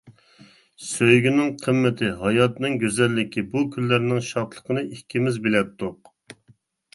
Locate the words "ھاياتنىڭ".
2.21-2.77